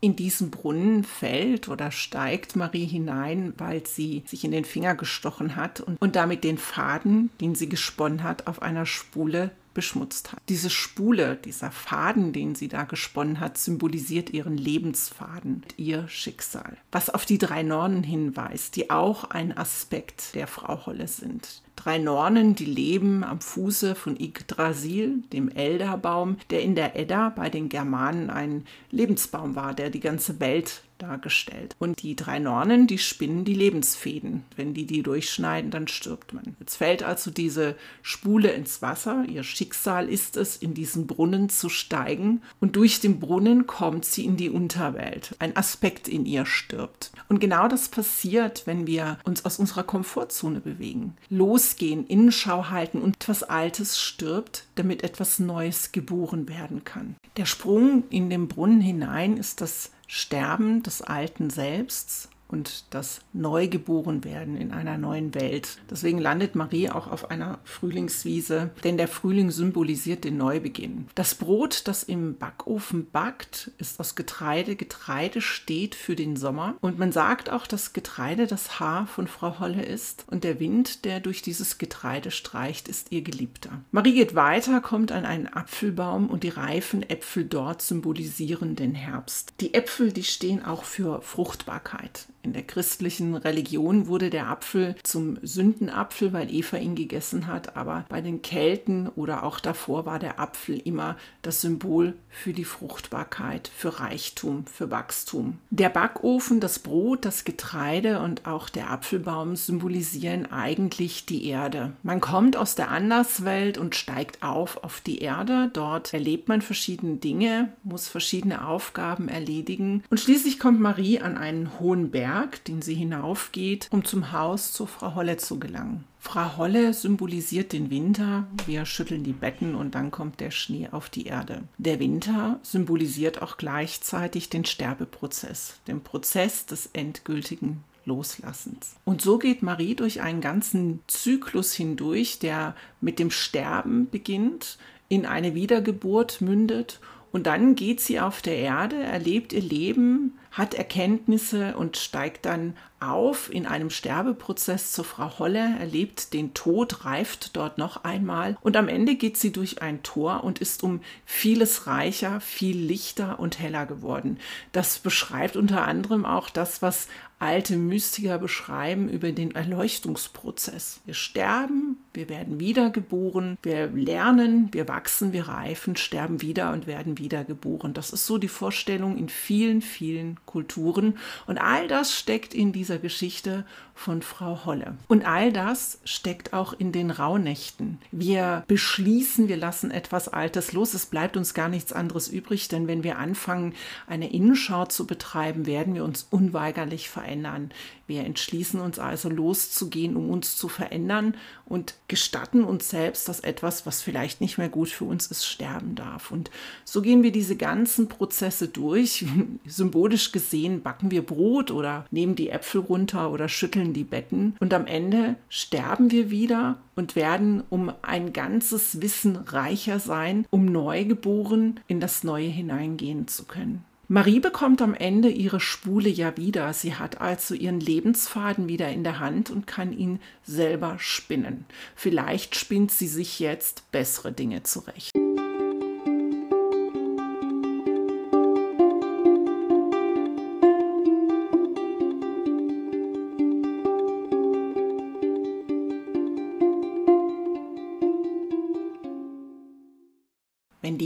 In 0.00 0.16
diesen 0.16 0.50
Brunnen 0.50 1.02
fällt 1.02 1.68
oder 1.68 1.90
steigt 1.90 2.56
Marie 2.56 2.84
hinein, 2.84 3.54
weil 3.56 3.86
sie 3.86 4.22
sich 4.26 4.44
in 4.44 4.50
den 4.50 4.66
Finger 4.66 4.94
gestochen 4.94 5.56
hat 5.56 5.80
und, 5.80 6.00
und 6.00 6.14
damit 6.14 6.44
den 6.44 6.58
Faden, 6.58 7.30
den 7.40 7.54
sie 7.54 7.70
gesponnen 7.70 8.22
hat, 8.22 8.46
auf 8.46 8.60
einer 8.60 8.84
Spule 8.84 9.50
beschmutzt 9.74 10.32
hat. 10.32 10.40
Diese 10.48 10.70
Spule, 10.70 11.36
dieser 11.36 11.70
Faden, 11.70 12.32
den 12.32 12.54
sie 12.54 12.68
da 12.68 12.84
gesponnen 12.84 13.40
hat, 13.40 13.58
symbolisiert 13.58 14.30
ihren 14.30 14.56
Lebensfaden, 14.56 15.64
ihr 15.76 16.08
Schicksal. 16.08 16.76
Was 16.92 17.10
auf 17.10 17.26
die 17.26 17.38
drei 17.38 17.62
Nornen 17.62 18.02
hinweist, 18.02 18.76
die 18.76 18.90
auch 18.90 19.24
ein 19.24 19.56
Aspekt 19.56 20.34
der 20.34 20.46
Frau 20.46 20.86
Holle 20.86 21.08
sind. 21.08 21.62
Drei 21.76 21.98
Nornen, 21.98 22.54
die 22.54 22.64
leben 22.64 23.24
am 23.24 23.40
Fuße 23.40 23.94
von 23.94 24.18
Yggdrasil, 24.18 25.22
dem 25.32 25.48
Elderbaum, 25.48 26.36
der 26.50 26.62
in 26.62 26.76
der 26.76 26.96
Edda 26.96 27.30
bei 27.30 27.50
den 27.50 27.68
Germanen 27.68 28.30
ein 28.30 28.64
Lebensbaum 28.90 29.56
war, 29.56 29.74
der 29.74 29.90
die 29.90 30.00
ganze 30.00 30.38
Welt 30.38 30.82
dargestellt. 30.98 31.74
Und 31.78 32.02
die 32.02 32.16
drei 32.16 32.38
Nornen, 32.38 32.86
die 32.86 32.98
spinnen 32.98 33.44
die 33.44 33.54
Lebensfäden. 33.54 34.44
Wenn 34.56 34.74
die 34.74 34.86
die 34.86 35.02
durchschneiden, 35.02 35.70
dann 35.70 35.88
stirbt 35.88 36.32
man. 36.32 36.56
Jetzt 36.60 36.76
fällt 36.76 37.02
also 37.02 37.30
diese 37.30 37.76
Spule 38.02 38.52
ins 38.52 38.82
Wasser. 38.82 39.24
Ihr 39.28 39.42
Schicksal 39.42 40.08
ist 40.08 40.36
es, 40.36 40.56
in 40.56 40.74
diesen 40.74 41.06
Brunnen 41.06 41.48
zu 41.48 41.68
steigen. 41.68 42.42
Und 42.60 42.76
durch 42.76 43.00
den 43.00 43.20
Brunnen 43.20 43.66
kommt 43.66 44.04
sie 44.04 44.24
in 44.24 44.36
die 44.36 44.50
Unterwelt. 44.50 45.34
Ein 45.38 45.56
Aspekt 45.56 46.08
in 46.08 46.26
ihr 46.26 46.46
stirbt. 46.46 47.12
Und 47.28 47.40
genau 47.40 47.68
das 47.68 47.88
passiert, 47.88 48.66
wenn 48.66 48.86
wir 48.86 49.18
uns 49.24 49.44
aus 49.44 49.58
unserer 49.58 49.84
Komfortzone 49.84 50.60
bewegen. 50.60 51.16
Losgehen, 51.28 52.06
Innenschau 52.06 52.70
halten 52.70 53.00
und 53.00 53.16
etwas 53.16 53.42
Altes 53.42 54.00
stirbt, 54.00 54.66
damit 54.74 55.02
etwas 55.02 55.38
Neues 55.38 55.92
geboren 55.92 56.48
werden 56.48 56.84
kann. 56.84 57.16
Der 57.36 57.46
Sprung 57.46 58.04
in 58.10 58.30
den 58.30 58.48
Brunnen 58.48 58.80
hinein 58.80 59.36
ist 59.36 59.60
das 59.60 59.90
Sterben 60.16 60.84
des 60.84 61.02
alten 61.02 61.50
Selbsts 61.50 62.28
und 62.54 62.84
das 62.90 63.20
Neugeborenwerden 63.32 64.56
in 64.56 64.70
einer 64.70 64.96
neuen 64.96 65.34
Welt. 65.34 65.78
Deswegen 65.90 66.18
landet 66.18 66.54
Marie 66.54 66.88
auch 66.88 67.08
auf 67.10 67.28
einer 67.32 67.58
Frühlingswiese, 67.64 68.70
denn 68.84 68.96
der 68.96 69.08
Frühling 69.08 69.50
symbolisiert 69.50 70.22
den 70.22 70.36
Neubeginn. 70.36 71.08
Das 71.16 71.34
Brot, 71.34 71.82
das 71.88 72.04
im 72.04 72.38
Backofen 72.38 73.10
backt, 73.10 73.72
ist 73.78 73.98
aus 73.98 74.14
Getreide. 74.14 74.76
Getreide 74.76 75.40
steht 75.40 75.96
für 75.96 76.14
den 76.14 76.36
Sommer 76.36 76.76
und 76.80 76.96
man 76.96 77.10
sagt 77.10 77.50
auch, 77.50 77.66
dass 77.66 77.92
Getreide 77.92 78.46
das 78.46 78.78
Haar 78.78 79.08
von 79.08 79.26
Frau 79.26 79.58
Holle 79.58 79.82
ist 79.82 80.24
und 80.30 80.44
der 80.44 80.60
Wind, 80.60 81.04
der 81.04 81.18
durch 81.18 81.42
dieses 81.42 81.78
Getreide 81.78 82.30
streicht, 82.30 82.86
ist 82.86 83.10
ihr 83.10 83.22
Geliebter. 83.22 83.80
Marie 83.90 84.14
geht 84.14 84.36
weiter, 84.36 84.80
kommt 84.80 85.10
an 85.10 85.24
einen 85.24 85.48
Apfelbaum 85.48 86.30
und 86.30 86.44
die 86.44 86.50
reifen 86.50 87.02
Äpfel 87.02 87.46
dort 87.46 87.82
symbolisieren 87.82 88.76
den 88.76 88.94
Herbst. 88.94 89.54
Die 89.60 89.74
Äpfel, 89.74 90.12
die 90.12 90.22
stehen 90.22 90.64
auch 90.64 90.84
für 90.84 91.20
Fruchtbarkeit. 91.20 92.28
In 92.44 92.52
der 92.52 92.62
christlichen 92.62 93.34
Religion 93.36 94.06
wurde 94.06 94.28
der 94.28 94.48
Apfel 94.48 94.96
zum 95.02 95.38
Sündenapfel, 95.40 96.34
weil 96.34 96.52
Eva 96.52 96.76
ihn 96.76 96.94
gegessen 96.94 97.46
hat, 97.46 97.74
aber 97.74 98.04
bei 98.10 98.20
den 98.20 98.42
Kelten 98.42 99.08
oder 99.08 99.44
auch 99.44 99.60
davor 99.60 100.04
war 100.04 100.18
der 100.18 100.38
Apfel 100.38 100.78
immer 100.78 101.16
das 101.40 101.62
Symbol 101.62 102.12
für 102.28 102.52
die 102.52 102.66
Fruchtbarkeit, 102.66 103.70
für 103.74 103.98
Reichtum, 103.98 104.66
für 104.66 104.90
Wachstum. 104.90 105.56
Der 105.70 105.88
Backofen, 105.88 106.60
das 106.60 106.80
Brot, 106.80 107.24
das 107.24 107.44
Getreide 107.44 108.20
und 108.20 108.46
auch 108.46 108.68
der 108.68 108.90
Apfelbaum 108.90 109.56
symbolisieren 109.56 110.52
eigentlich 110.52 111.24
die 111.24 111.46
Erde. 111.48 111.92
Man 112.02 112.20
kommt 112.20 112.58
aus 112.58 112.74
der 112.74 112.90
Anderswelt 112.90 113.78
und 113.78 113.94
steigt 113.94 114.42
auf 114.42 114.84
auf 114.84 115.00
die 115.00 115.20
Erde. 115.20 115.70
Dort 115.72 116.12
erlebt 116.12 116.48
man 116.48 116.60
verschiedene 116.60 117.16
Dinge, 117.16 117.72
muss 117.84 118.06
verschiedene 118.06 118.66
Aufgaben 118.66 119.28
erledigen 119.28 120.04
und 120.10 120.20
schließlich 120.20 120.58
kommt 120.58 120.78
Marie 120.78 121.20
an 121.20 121.38
einen 121.38 121.80
hohen 121.80 122.10
Berg 122.10 122.33
Berg, 122.34 122.64
den 122.64 122.82
sie 122.82 122.94
hinaufgeht, 122.94 123.86
um 123.92 124.04
zum 124.04 124.32
Haus 124.32 124.72
zu 124.72 124.86
Frau 124.86 125.14
Holle 125.14 125.36
zu 125.36 125.60
gelangen. 125.60 126.02
Frau 126.18 126.56
Holle 126.56 126.92
symbolisiert 126.92 127.72
den 127.72 127.90
Winter. 127.90 128.48
Wir 128.66 128.86
schütteln 128.86 129.22
die 129.22 129.32
Betten 129.32 129.76
und 129.76 129.94
dann 129.94 130.10
kommt 130.10 130.40
der 130.40 130.50
Schnee 130.50 130.88
auf 130.90 131.08
die 131.08 131.26
Erde. 131.26 131.62
Der 131.78 132.00
Winter 132.00 132.58
symbolisiert 132.64 133.40
auch 133.40 133.56
gleichzeitig 133.56 134.50
den 134.50 134.64
Sterbeprozess, 134.64 135.78
den 135.86 136.00
Prozess 136.00 136.66
des 136.66 136.90
endgültigen 136.92 137.84
Loslassens. 138.04 138.96
Und 139.04 139.22
so 139.22 139.38
geht 139.38 139.62
Marie 139.62 139.94
durch 139.94 140.20
einen 140.20 140.40
ganzen 140.40 141.04
Zyklus 141.06 141.72
hindurch, 141.72 142.40
der 142.40 142.74
mit 143.00 143.20
dem 143.20 143.30
Sterben 143.30 144.10
beginnt, 144.10 144.78
in 145.08 145.24
eine 145.24 145.54
Wiedergeburt 145.54 146.40
mündet 146.40 146.98
und 147.34 147.48
dann 147.48 147.74
geht 147.74 148.00
sie 148.00 148.20
auf 148.20 148.42
der 148.42 148.58
Erde, 148.58 148.94
erlebt 148.94 149.52
ihr 149.52 149.60
Leben, 149.60 150.38
hat 150.54 150.74
Erkenntnisse 150.74 151.76
und 151.76 151.96
steigt 151.96 152.46
dann 152.46 152.76
auf 153.00 153.52
in 153.52 153.66
einem 153.66 153.90
Sterbeprozess 153.90 154.92
zur 154.92 155.04
Frau 155.04 155.40
Holle, 155.40 155.76
erlebt 155.80 156.32
den 156.32 156.54
Tod, 156.54 157.04
reift 157.04 157.56
dort 157.56 157.76
noch 157.76 158.04
einmal 158.04 158.56
und 158.62 158.76
am 158.76 158.86
Ende 158.86 159.16
geht 159.16 159.36
sie 159.36 159.50
durch 159.50 159.82
ein 159.82 160.04
Tor 160.04 160.44
und 160.44 160.60
ist 160.60 160.84
um 160.84 161.00
vieles 161.26 161.88
reicher, 161.88 162.40
viel 162.40 162.78
lichter 162.78 163.40
und 163.40 163.58
heller 163.58 163.84
geworden. 163.84 164.38
Das 164.70 165.00
beschreibt 165.00 165.56
unter 165.56 165.86
anderem 165.86 166.24
auch 166.24 166.48
das, 166.48 166.80
was 166.82 167.08
alte 167.44 167.76
Mystiker 167.76 168.38
beschreiben 168.38 169.10
über 169.10 169.30
den 169.30 169.54
Erleuchtungsprozess. 169.54 171.00
Wir 171.04 171.12
sterben, 171.12 171.98
wir 172.14 172.30
werden 172.30 172.58
wiedergeboren, 172.58 173.58
wir 173.62 173.88
lernen, 173.88 174.70
wir 174.72 174.88
wachsen, 174.88 175.34
wir 175.34 175.46
reifen, 175.46 175.94
sterben 175.94 176.40
wieder 176.40 176.72
und 176.72 176.86
werden 176.86 177.18
wiedergeboren. 177.18 177.92
Das 177.92 178.14
ist 178.14 178.24
so 178.24 178.38
die 178.38 178.48
Vorstellung 178.48 179.18
in 179.18 179.28
vielen, 179.28 179.82
vielen 179.82 180.38
Kulturen. 180.46 181.18
Und 181.46 181.58
all 181.58 181.86
das 181.86 182.16
steckt 182.18 182.54
in 182.54 182.72
dieser 182.72 182.98
Geschichte 182.98 183.66
von 183.94 184.22
Frau 184.22 184.64
Holle. 184.64 184.96
Und 185.08 185.24
all 185.24 185.52
das 185.52 185.98
steckt 186.04 186.52
auch 186.52 186.72
in 186.72 186.90
den 186.90 187.10
Rauhnächten. 187.10 187.98
Wir 188.10 188.64
beschließen, 188.66 189.48
wir 189.48 189.56
lassen 189.56 189.90
etwas 189.90 190.28
Altes 190.28 190.72
los. 190.72 190.94
Es 190.94 191.06
bleibt 191.06 191.36
uns 191.36 191.54
gar 191.54 191.68
nichts 191.68 191.92
anderes 191.92 192.28
übrig, 192.28 192.68
denn 192.68 192.88
wenn 192.88 193.04
wir 193.04 193.18
anfangen, 193.18 193.74
eine 194.06 194.32
Innenschau 194.32 194.86
zu 194.86 195.06
betreiben, 195.06 195.66
werden 195.66 195.94
wir 195.94 196.04
uns 196.04 196.26
unweigerlich 196.30 197.08
verändern. 197.08 197.70
Wir 198.06 198.24
entschließen 198.24 198.80
uns 198.80 198.98
also 198.98 199.28
loszugehen, 199.28 200.16
um 200.16 200.30
uns 200.30 200.56
zu 200.56 200.68
verändern 200.68 201.36
und 201.64 201.94
gestatten 202.08 202.64
uns 202.64 202.90
selbst, 202.90 203.28
dass 203.28 203.40
etwas, 203.40 203.86
was 203.86 204.02
vielleicht 204.02 204.40
nicht 204.40 204.58
mehr 204.58 204.68
gut 204.68 204.90
für 204.90 205.04
uns 205.04 205.26
ist, 205.26 205.46
sterben 205.46 205.94
darf. 205.94 206.30
Und 206.30 206.50
so 206.84 207.00
gehen 207.00 207.22
wir 207.22 207.32
diese 207.32 207.56
ganzen 207.56 208.08
Prozesse 208.08 208.68
durch. 208.68 209.24
Symbolisch 209.66 210.32
gesehen 210.32 210.82
backen 210.82 211.10
wir 211.10 211.22
Brot 211.22 211.70
oder 211.70 212.06
nehmen 212.10 212.34
die 212.34 212.50
Äpfel 212.50 212.82
runter 212.82 213.30
oder 213.30 213.48
schütteln 213.48 213.94
die 213.94 214.04
Betten. 214.04 214.56
Und 214.60 214.74
am 214.74 214.86
Ende 214.86 215.36
sterben 215.48 216.10
wir 216.10 216.30
wieder 216.30 216.78
und 216.96 217.16
werden 217.16 217.62
um 217.70 217.92
ein 218.02 218.32
ganzes 218.32 219.00
Wissen 219.00 219.36
reicher 219.36 219.98
sein, 219.98 220.46
um 220.50 220.66
neu 220.66 221.04
geboren 221.04 221.80
in 221.88 222.00
das 222.00 222.24
Neue 222.24 222.48
hineingehen 222.48 223.28
zu 223.28 223.44
können. 223.44 223.84
Marie 224.08 224.40
bekommt 224.40 224.82
am 224.82 224.92
Ende 224.92 225.28
ihre 225.30 225.60
Spule 225.60 226.10
ja 226.10 226.36
wieder. 226.36 226.72
Sie 226.74 226.94
hat 226.94 227.20
also 227.22 227.54
ihren 227.54 227.80
Lebensfaden 227.80 228.68
wieder 228.68 228.90
in 228.90 229.02
der 229.02 229.18
Hand 229.18 229.50
und 229.50 229.66
kann 229.66 229.92
ihn 229.92 230.20
selber 230.44 230.96
spinnen. 230.98 231.64
Vielleicht 231.96 232.54
spinnt 232.54 232.90
sie 232.90 233.08
sich 233.08 233.40
jetzt 233.40 233.90
bessere 233.92 234.32
Dinge 234.32 234.62
zurecht. 234.62 235.12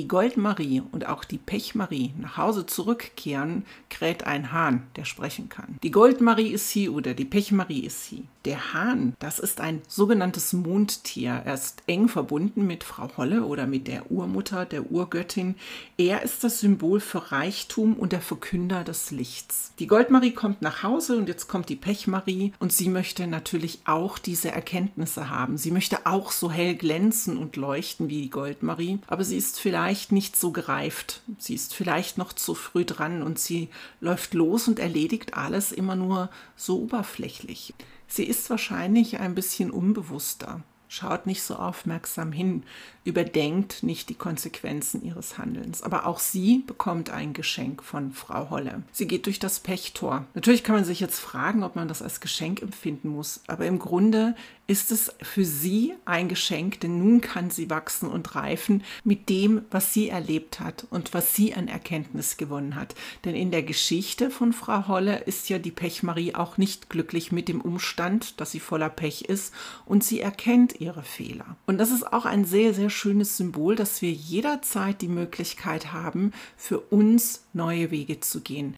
Goldmarie 0.09 0.83
und 0.93 1.07
auch 1.07 1.25
die 1.25 1.39
Pechmarie 1.39 2.13
nach 2.19 2.37
Hause 2.37 2.67
zurückkehren, 2.67 3.65
kräht 3.91 4.25
ein 4.25 4.53
Hahn, 4.53 4.87
der 4.97 5.05
sprechen 5.05 5.49
kann. 5.49 5.79
Die 5.83 5.91
Goldmarie 5.91 6.49
ist 6.49 6.71
sie 6.71 6.89
oder 6.89 7.15
die 7.15 7.25
Pechmarie 7.25 7.81
ist 7.81 8.07
sie. 8.07 8.25
Der 8.45 8.73
Hahn, 8.73 9.15
das 9.19 9.39
ist 9.39 9.61
ein 9.61 9.83
sogenanntes 9.89 10.53
Mondtier. 10.53 11.43
Er 11.45 11.55
ist 11.55 11.83
eng 11.87 12.09
verbunden 12.09 12.67
mit 12.67 12.83
Frau 12.83 13.11
Holle 13.17 13.45
oder 13.45 13.67
mit 13.67 13.89
der 13.89 14.11
Urmutter, 14.11 14.65
der 14.65 14.91
Urgöttin. 14.91 15.57
Er 15.99 16.23
ist 16.23 16.45
das 16.45 16.61
Symbol 16.61 17.01
für 17.01 17.31
Reichtum 17.31 17.95
und 17.95 18.13
der 18.13 18.23
Verkünder 18.23 18.85
des 18.85 19.11
Lichts. 19.11 19.73
Die 19.79 19.87
Goldmarie 19.87 20.33
kommt 20.33 20.63
nach 20.63 20.83
Hause 20.83 21.19
und 21.19 21.29
jetzt 21.29 21.49
kommt 21.49 21.69
die 21.69 21.77
Pechmarie 21.77 22.53
und 22.59 22.73
sie 22.73 22.89
möchte 22.89 23.27
natürlich 23.27 23.81
auch 23.85 24.19
diese 24.19 24.51
Erkenntnisse 24.51 25.29
haben. 25.29 25.59
Sie 25.59 25.71
möchte 25.71 26.07
auch 26.07 26.31
so 26.31 26.51
hell 26.51 26.75
glänzen 26.75 27.37
und 27.37 27.57
leuchten 27.57 28.09
wie 28.09 28.23
die 28.23 28.31
Goldmarie, 28.31 29.01
aber 29.09 29.25
sie 29.25 29.37
ist 29.37 29.61
vielleicht 29.61 29.98
nicht 30.13 30.37
so 30.37 30.53
gereift. 30.53 31.23
Sie 31.39 31.55
ist 31.55 31.75
vielleicht 31.75 32.19
noch 32.19 32.33
zu 32.33 32.55
früh 32.55 32.85
dran 32.85 33.23
und 33.23 33.39
sie 33.39 33.69
läuft 34.01 34.35
los 34.35 34.69
und 34.69 34.79
erledigt 34.79 35.35
alles 35.35 35.73
immer 35.73 35.97
nur 35.97 36.31
so 36.57 36.81
oberflächlich. 36.81 37.75
Sie 38.07 38.25
ist 38.25 38.49
wahrscheinlich 38.51 39.21
ein 39.21 39.35
bisschen 39.35 39.71
unbewusster 39.71 40.63
schaut 40.89 41.27
nicht 41.27 41.43
so 41.43 41.57
aufmerksam 41.57 42.33
hin, 42.33 42.65
überdenkt 43.05 43.83
nicht 43.83 44.09
die 44.09 44.15
Konsequenzen 44.15 45.05
ihres 45.05 45.39
Handelns. 45.39 45.83
Aber 45.83 46.07
auch 46.07 46.19
sie 46.19 46.65
bekommt 46.67 47.11
ein 47.11 47.35
Geschenk 47.35 47.83
von 47.83 48.13
Frau 48.13 48.51
Holle. 48.51 48.83
Sie 48.91 49.07
geht 49.07 49.27
durch 49.27 49.39
das 49.39 49.61
Pechtor. 49.61 50.27
Natürlich 50.35 50.65
kann 50.65 50.75
man 50.75 50.85
sich 50.85 51.01
jetzt 51.01 51.21
fragen, 51.21 51.63
ob 51.63 51.77
man 51.77 51.89
das 51.89 52.03
als 52.03 52.21
Geschenk 52.21 52.63
empfinden 52.63 53.09
muss, 53.09 53.43
aber 53.47 53.67
im 53.67 53.79
Grunde 53.79 54.35
ist 54.69 54.93
es 54.93 55.13
für 55.23 55.47
sie 55.47 55.95
ein 56.05 56.29
Geschenk, 56.29 56.81
denn 56.81 56.99
nun 56.99 57.23
kann 57.23 57.51
sie 57.51 57.71
wachsen 57.71 58.09
und 58.09 58.35
reifen 58.35 58.85
mit 59.03 59.31
dem, 59.31 59.63
was 59.71 59.95
sie 59.95 60.11
erlebt 60.11 60.61
hat 60.61 60.87
und 60.91 61.15
was 61.15 61.35
sie 61.35 61.55
an 61.55 61.69
Erkenntnis 61.69 62.37
gewonnen 62.37 62.75
hat. 62.75 62.95
Denn 63.25 63.35
in 63.35 63.51
der 63.51 63.63
Geschichte 63.63 64.31
von 64.31 64.53
Frau 64.53 64.87
Holle 64.87 65.21
ist 65.21 65.49
ja 65.49 65.59
die 65.59 65.71
Pechmarie 65.71 66.35
auch 66.35 66.59
nicht 66.59 66.91
glücklich 66.91 67.33
mit 67.33 67.49
dem 67.49 67.63
Umstand, 67.63 68.41
dass 68.41 68.53
sie 68.53 68.61
voller 68.61 68.91
Pech 68.91 69.23
ist 69.23 69.55
und 69.87 70.05
sie 70.05 70.21
erkennt 70.21 70.81
ihre 70.81 71.03
Fehler. 71.03 71.57
Und 71.67 71.79
das 71.79 71.91
ist 71.91 72.13
auch 72.13 72.27
ein 72.27 72.45
sehr, 72.45 72.75
sehr 72.75 72.91
schönes 72.91 73.39
Symbol, 73.39 73.75
dass 73.75 74.03
wir 74.03 74.13
jederzeit 74.13 75.01
die 75.01 75.09
Möglichkeit 75.09 75.95
haben, 75.95 76.33
für 76.59 76.79
uns 76.79 77.47
neue 77.55 77.91
Wege 77.91 78.21
zu 78.21 78.43
gehen. 78.43 78.77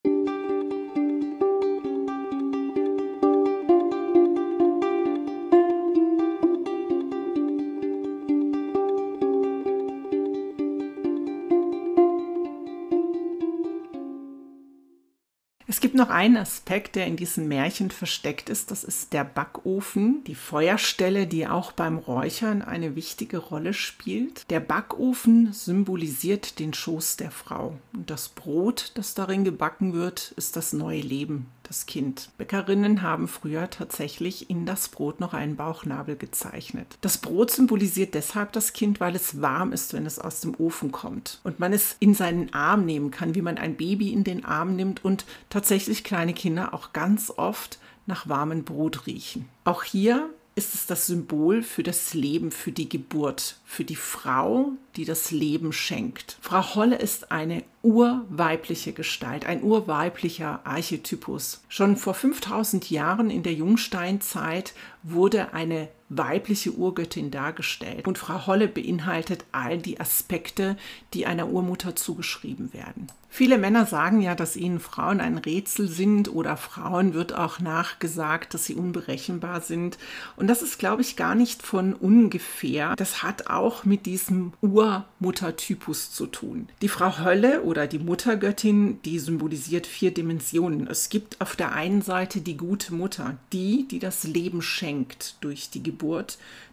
Noch 16.01 16.11
einen 16.11 16.39
Aspekt, 16.39 16.97
der 16.97 17.07
in 17.07 17.17
diesem 17.17 17.47
Märchen 17.47 17.91
versteckt 17.91 18.49
ist. 18.49 18.71
Das 18.71 18.83
ist 18.83 19.13
der 19.13 19.23
Backofen, 19.23 20.25
die 20.25 20.35
Feuerstelle, 20.35 21.27
die 21.27 21.47
auch 21.47 21.73
beim 21.73 21.99
Räuchern 21.99 22.63
eine 22.63 22.97
wichtige 22.97 23.39
Rolle 23.39 23.75
spielt. 23.75 24.51
Der 24.51 24.61
Backofen 24.61 25.53
symbolisiert 25.53 26.59
den 26.59 26.73
Schoß 26.73 27.19
der 27.19 27.31
Frau. 27.31 27.79
Und 27.93 28.11
das 28.11 28.31
Brot, 28.31 28.93
das 28.95 29.15
darin 29.15 29.45
gebacken 29.45 29.93
wird, 29.93 30.33
ist 30.37 30.57
das 30.57 30.73
neue 30.73 31.03
Leben, 31.03 31.47
das 31.71 31.87
Kind. 31.87 32.31
Bäckerinnen 32.37 33.01
haben 33.01 33.29
früher 33.29 33.71
tatsächlich 33.71 34.51
in 34.51 34.67
das 34.67 34.89
Brot 34.89 35.21
noch 35.21 35.35
einen 35.35 35.55
Bauchnabel 35.55 36.17
gezeichnet. 36.17 36.99
Das 37.01 37.19
Brot 37.19 37.53
symbolisiert 37.53 38.15
deshalb 38.15 38.51
das 38.53 38.73
Kind, 38.73 38.99
weil 38.99 39.15
es 39.15 39.41
warm 39.41 39.73
ist, 39.73 39.93
wenn 39.93 40.05
es 40.05 40.19
aus 40.19 40.41
dem 40.41 40.57
Ofen 40.59 40.91
kommt 40.91 41.41
und 41.45 41.61
man 41.61 41.73
es 41.73 41.95
in 42.01 42.15
seinen 42.15 42.53
Arm 42.53 42.85
nehmen 42.85 43.13
kann, 43.13 43.37
wie 43.37 43.43
man 43.43 43.57
ein 43.57 43.77
Baby 43.77 44.13
in 44.13 44.25
den 44.25 44.45
Arm 44.45 44.75
nimmt 44.75 45.05
und 45.05 45.25
tatsächlich 45.49 46.03
kleine 46.03 46.35
Kinder 46.35 46.75
auch 46.75 46.93
ganz 46.93 47.33
oft 47.37 47.79
nach 48.05 48.29
warmem 48.29 48.65
Brot 48.65 49.07
riechen. 49.07 49.49
Auch 49.63 49.85
hier 49.85 50.29
ist 50.55 50.75
es 50.75 50.87
das 50.87 51.07
Symbol 51.07 51.63
für 51.63 51.83
das 51.83 52.13
Leben, 52.15 52.51
für 52.51 52.73
die 52.73 52.89
Geburt, 52.89 53.57
für 53.65 53.85
die 53.85 53.97
Frau, 53.97 54.73
die 54.97 55.05
das 55.05 55.31
Leben 55.31 55.73
schenkt. 55.73 56.39
Frau 56.41 56.75
Holle 56.75 56.97
ist 56.97 57.31
eine 57.33 57.63
urweibliche 57.83 58.93
Gestalt, 58.93 59.47
ein 59.47 59.63
urweiblicher 59.63 60.61
Archetypus. 60.65 61.63
Schon 61.69 61.97
vor 61.97 62.15
5000 62.15 62.91
Jahren 62.91 63.31
in 63.31 63.43
der 63.43 63.55
Jungsteinzeit 63.55 64.75
wurde 65.03 65.55
eine 65.55 65.89
weibliche 66.11 66.73
Urgöttin 66.73 67.31
dargestellt. 67.31 68.07
Und 68.07 68.19
Frau 68.19 68.47
Holle 68.47 68.69
beinhaltet 68.69 69.45
all 69.53 69.79
die 69.79 69.99
Aspekte, 69.99 70.77
die 71.15 71.25
einer 71.25 71.49
Urmutter 71.49 71.97
zugeschrieben 71.97 72.75
werden. 72.75 73.07
Viele 73.33 73.59
Männer 73.59 73.87
sagen 73.87 74.21
ja, 74.21 74.35
dass 74.35 74.57
ihnen 74.57 74.81
Frauen 74.81 75.21
ein 75.21 75.39
Rätsel 75.39 75.89
sind 75.89 76.35
oder 76.35 76.57
Frauen 76.57 77.15
wird 77.15 77.33
auch 77.33 77.61
nachgesagt, 77.61 78.55
dass 78.55 78.65
sie 78.65 78.75
unberechenbar 78.75 79.61
sind. 79.61 79.99
Und 80.35 80.49
das 80.49 80.63
ist, 80.63 80.81
glaube 80.81 81.03
ich, 81.03 81.15
gar 81.15 81.37
nicht 81.37 81.63
von 81.63 81.95
ungefähr. 81.95 82.97
Das 82.97 83.23
hat 83.23 83.47
auch 83.47 83.85
mit 83.85 84.05
diesem 84.05 84.53
Urmuttertypus 84.63 86.11
zu 86.11 86.27
tun. 86.27 86.69
Die 86.83 86.89
Frau 86.89 87.19
Hölle 87.21 87.63
oder 87.63 87.87
die 87.87 88.01
Muttergöttin, 88.01 89.01
die 89.03 89.21
symbolisiert 89.21 89.87
vier 89.87 90.13
Dimensionen. 90.13 90.89
Es 90.89 91.09
gibt 91.09 91.41
auf 91.41 91.55
der 91.55 91.73
einen 91.73 92.03
Seite 92.03 92.41
die 92.41 92.57
gute 92.57 92.93
Mutter, 92.93 93.37
die, 93.53 93.87
die 93.87 94.01
das 94.01 94.25
Leben 94.25 94.61
schenkt 94.61 95.37
durch 95.41 95.71
die 95.71 95.85
Geburt, 95.85 96.00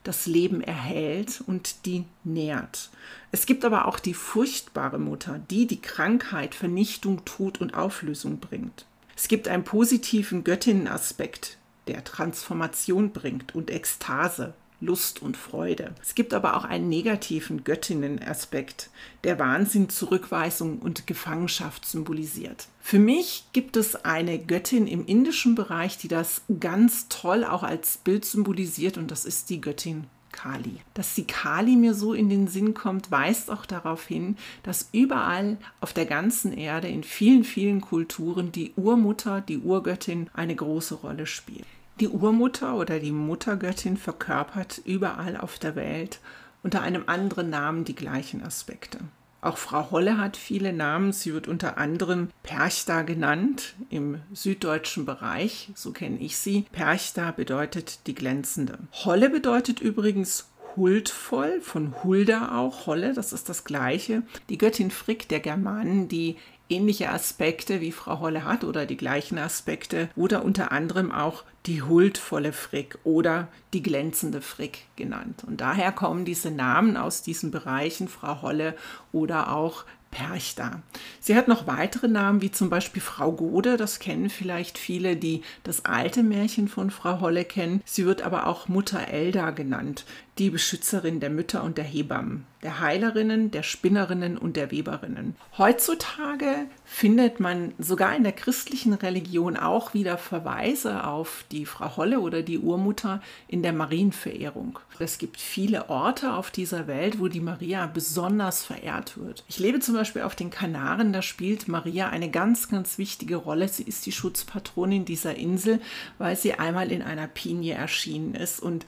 das 0.03 0.25
Leben 0.25 0.61
erhält 0.61 1.41
und 1.45 1.85
die 1.85 2.05
nährt. 2.23 2.89
Es 3.31 3.45
gibt 3.45 3.65
aber 3.65 3.87
auch 3.87 3.99
die 3.99 4.13
furchtbare 4.13 4.99
Mutter, 4.99 5.39
die 5.49 5.67
die 5.67 5.81
Krankheit, 5.81 6.55
Vernichtung, 6.55 7.25
Tod 7.25 7.59
und 7.59 7.73
Auflösung 7.73 8.39
bringt. 8.39 8.85
Es 9.15 9.27
gibt 9.27 9.47
einen 9.47 9.63
positiven 9.63 10.43
Göttinnenaspekt, 10.43 11.57
der 11.87 12.03
Transformation 12.03 13.11
bringt 13.11 13.55
und 13.55 13.71
Ekstase, 13.71 14.53
Lust 14.79 15.21
und 15.21 15.37
Freude. 15.37 15.93
Es 16.01 16.15
gibt 16.15 16.33
aber 16.33 16.55
auch 16.55 16.63
einen 16.63 16.89
negativen 16.89 17.63
Göttinnenaspekt, 17.63 18.89
der 19.23 19.39
Wahnsinn, 19.39 19.89
Zurückweisung 19.89 20.79
und 20.79 21.07
Gefangenschaft 21.07 21.85
symbolisiert. 21.85 22.67
Für 22.79 22.99
mich 22.99 23.45
gibt 23.53 23.75
es 23.75 24.05
eine 24.05 24.39
Göttin 24.39 24.87
im 24.87 25.05
indischen 25.05 25.55
Bereich, 25.55 25.97
die 25.97 26.07
das 26.07 26.41
ganz 26.59 27.07
toll 27.09 27.43
auch 27.43 27.63
als 27.63 27.97
Bild 27.97 28.25
symbolisiert 28.25 28.97
und 28.97 29.11
das 29.11 29.25
ist 29.25 29.49
die 29.49 29.61
Göttin 29.61 30.05
Kali. 30.31 30.77
Dass 30.93 31.15
die 31.15 31.25
Kali 31.25 31.75
mir 31.75 31.93
so 31.95 32.13
in 32.13 32.29
den 32.29 32.47
Sinn 32.47 32.73
kommt, 32.73 33.09
weist 33.09 33.49
auch 33.49 33.65
darauf 33.65 34.05
hin, 34.05 34.37
dass 34.61 34.89
überall 34.91 35.57
auf 35.81 35.93
der 35.93 36.05
ganzen 36.05 36.53
Erde 36.53 36.87
in 36.87 37.03
vielen, 37.03 37.43
vielen 37.43 37.81
Kulturen 37.81 38.51
die 38.51 38.73
Urmutter, 38.75 39.41
die 39.41 39.57
Urgöttin 39.57 40.29
eine 40.33 40.55
große 40.55 40.95
Rolle 40.95 41.25
spielt. 41.25 41.65
Die 41.99 42.07
Urmutter 42.07 42.75
oder 42.75 42.99
die 42.99 43.11
Muttergöttin 43.11 43.97
verkörpert 43.97 44.81
überall 44.85 45.35
auf 45.35 45.57
der 45.57 45.75
Welt 45.75 46.19
unter 46.61 46.81
einem 46.81 47.03
anderen 47.07 47.49
Namen 47.49 47.85
die 47.85 47.95
gleichen 47.95 48.43
Aspekte. 48.43 48.99
Auch 49.41 49.57
Frau 49.57 49.89
Holle 49.89 50.19
hat 50.19 50.37
viele 50.37 50.73
Namen. 50.73 51.11
Sie 51.11 51.33
wird 51.33 51.47
unter 51.47 51.77
anderem 51.77 52.29
Perchta 52.43 53.01
genannt 53.01 53.75
im 53.89 54.19
süddeutschen 54.31 55.05
Bereich, 55.05 55.71
so 55.73 55.91
kenne 55.91 56.19
ich 56.19 56.37
sie. 56.37 56.65
Perchta 56.71 57.31
bedeutet 57.31 58.05
die 58.05 58.13
glänzende. 58.15 58.77
Holle 59.05 59.29
bedeutet 59.29 59.79
übrigens 59.79 60.49
huldvoll, 60.75 61.61
von 61.61 62.03
Hulda 62.03 62.57
auch, 62.59 62.85
Holle, 62.85 63.13
das 63.13 63.33
ist 63.33 63.49
das 63.49 63.63
gleiche. 63.63 64.21
Die 64.49 64.59
Göttin 64.59 64.91
Frick 64.91 65.27
der 65.29 65.39
Germanen, 65.39 66.07
die 66.07 66.35
ähnliche 66.69 67.09
Aspekte 67.09 67.81
wie 67.81 67.91
Frau 67.91 68.19
Holle 68.19 68.43
hat 68.43 68.63
oder 68.63 68.85
die 68.85 68.97
gleichen 68.97 69.37
Aspekte 69.37 70.09
oder 70.15 70.43
unter 70.43 70.71
anderem 70.71 71.11
auch 71.11 71.43
die 71.67 71.81
huldvolle 71.81 72.53
Frick 72.53 72.97
oder 73.03 73.49
die 73.73 73.83
glänzende 73.83 74.41
Frick 74.41 74.85
genannt. 74.95 75.43
Und 75.45 75.61
daher 75.61 75.91
kommen 75.91 76.25
diese 76.25 76.49
Namen 76.49 76.97
aus 76.97 77.21
diesen 77.21 77.51
Bereichen, 77.51 78.07
Frau 78.07 78.41
Holle 78.41 78.75
oder 79.11 79.53
auch 79.53 79.85
Perchta. 80.09 80.81
Sie 81.19 81.35
hat 81.35 81.49
noch 81.49 81.67
weitere 81.67 82.07
Namen, 82.07 82.41
wie 82.41 82.51
zum 82.51 82.69
Beispiel 82.69 83.01
Frau 83.01 83.33
Gode, 83.33 83.75
das 83.75 83.99
kennen 83.99 84.29
vielleicht 84.29 84.77
viele, 84.77 85.17
die 85.17 85.41
das 85.63 85.85
alte 85.85 86.23
Märchen 86.23 86.69
von 86.69 86.91
Frau 86.91 87.19
Holle 87.19 87.43
kennen. 87.43 87.81
Sie 87.85 88.05
wird 88.05 88.21
aber 88.21 88.47
auch 88.47 88.69
Mutter 88.69 89.09
Elda 89.09 89.51
genannt, 89.51 90.05
die 90.39 90.49
Beschützerin 90.49 91.19
der 91.19 91.29
Mütter 91.29 91.63
und 91.63 91.77
der 91.77 91.83
Hebammen, 91.83 92.45
der 92.63 92.79
Heilerinnen, 92.79 93.51
der 93.51 93.63
Spinnerinnen 93.63 94.37
und 94.37 94.55
der 94.55 94.71
Weberinnen. 94.71 95.35
Heutzutage 95.57 96.67
findet 96.85 97.39
man 97.39 97.73
sogar 97.79 98.15
in 98.15 98.23
der 98.23 98.31
christlichen 98.31 98.93
Religion 98.93 99.57
auch 99.57 99.93
wieder 99.93 100.17
Verweise 100.17 101.05
auf 101.05 101.45
die 101.51 101.65
Frau 101.65 101.97
Holle 101.97 102.19
oder 102.19 102.41
die 102.41 102.59
Urmutter 102.59 103.21
in 103.47 103.63
der 103.63 103.73
Marienverehrung. 103.73 104.79
Es 104.99 105.17
gibt 105.17 105.39
viele 105.39 105.89
Orte 105.89 106.33
auf 106.33 106.49
dieser 106.49 106.87
Welt, 106.87 107.19
wo 107.19 107.27
die 107.27 107.39
Maria 107.39 107.85
besonders 107.87 108.63
verehrt 108.63 109.17
wird. 109.17 109.43
Ich 109.47 109.59
lebe 109.59 109.79
zum 109.79 109.95
Beispiel 109.95 110.23
auf 110.23 110.35
den 110.35 110.49
Kanaren, 110.49 111.13
da 111.13 111.21
spielt 111.21 111.67
Maria 111.67 112.09
eine 112.09 112.31
ganz, 112.31 112.69
ganz 112.69 112.97
wichtige 112.97 113.35
Rolle. 113.35 113.67
Sie 113.67 113.83
ist 113.83 114.05
die 114.05 114.11
Schutzpatronin 114.11 115.05
dieser 115.05 115.35
Insel, 115.35 115.79
weil 116.17 116.35
sie 116.35 116.53
einmal 116.53 116.91
in 116.91 117.01
einer 117.01 117.27
Pinie 117.27 117.75
erschienen 117.75 118.33
ist 118.33 118.59
und 118.59 118.85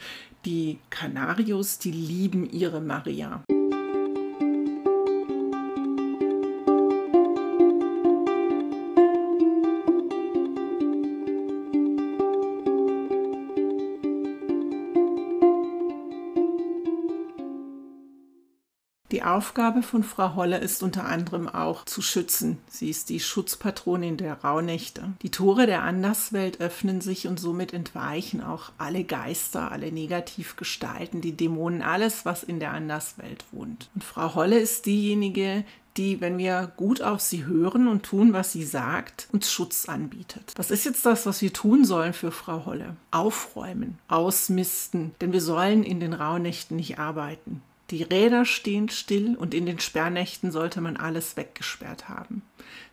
die 0.49 0.79
Kanarios, 0.89 1.77
die 1.77 1.91
lieben 1.91 2.49
ihre 2.49 2.81
Maria. 2.81 3.43
Aufgabe 19.29 19.83
von 19.83 20.03
Frau 20.03 20.35
Holle 20.35 20.57
ist 20.57 20.81
unter 20.81 21.05
anderem 21.05 21.47
auch 21.47 21.85
zu 21.85 22.01
schützen. 22.01 22.57
Sie 22.67 22.89
ist 22.89 23.09
die 23.09 23.19
Schutzpatronin 23.19 24.17
der 24.17 24.41
Rauhnächte. 24.43 25.13
Die 25.21 25.31
Tore 25.31 25.65
der 25.65 25.83
Anderswelt 25.83 26.61
öffnen 26.61 27.01
sich 27.01 27.27
und 27.27 27.39
somit 27.39 27.73
entweichen 27.73 28.41
auch 28.41 28.71
alle 28.77 29.03
Geister, 29.03 29.71
alle 29.71 29.91
Negativgestalten, 29.91 31.21
die 31.21 31.37
Dämonen, 31.37 31.81
alles, 31.81 32.25
was 32.25 32.43
in 32.43 32.59
der 32.59 32.71
Anderswelt 32.71 33.45
wohnt. 33.51 33.89
Und 33.93 34.03
Frau 34.03 34.35
Holle 34.35 34.57
ist 34.57 34.85
diejenige, 34.85 35.63
die, 35.97 36.21
wenn 36.21 36.37
wir 36.37 36.71
gut 36.77 37.01
auf 37.01 37.19
sie 37.19 37.45
hören 37.45 37.87
und 37.87 38.03
tun, 38.03 38.33
was 38.33 38.53
sie 38.53 38.63
sagt, 38.63 39.27
uns 39.31 39.51
Schutz 39.51 39.89
anbietet. 39.89 40.53
Was 40.55 40.71
ist 40.71 40.85
jetzt 40.85 41.05
das, 41.05 41.25
was 41.25 41.41
wir 41.41 41.51
tun 41.51 41.83
sollen 41.83 42.13
für 42.13 42.31
Frau 42.31 42.65
Holle? 42.65 42.95
Aufräumen, 43.11 43.99
ausmisten, 44.07 45.13
denn 45.21 45.33
wir 45.33 45.41
sollen 45.41 45.83
in 45.83 45.99
den 45.99 46.13
Rauhnächten 46.13 46.77
nicht 46.77 46.99
arbeiten. 46.99 47.61
Die 47.91 48.03
Räder 48.03 48.45
stehen 48.45 48.89
still 48.89 49.35
und 49.35 49.53
in 49.53 49.65
den 49.65 49.79
Sperrnächten 49.79 50.51
sollte 50.51 50.79
man 50.79 50.97
alles 50.97 51.37
weggesperrt 51.37 52.07
haben. 52.07 52.43